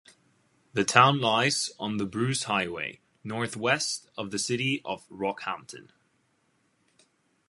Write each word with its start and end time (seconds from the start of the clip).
The 0.73 0.83
town 0.83 1.21
lies 1.21 1.69
on 1.79 1.97
the 1.97 2.07
Bruce 2.07 2.45
Highway, 2.45 3.01
north 3.23 3.55
west 3.55 4.09
of 4.17 4.31
the 4.31 4.39
city 4.39 4.81
of 4.83 5.07
Rockhampton. 5.11 5.89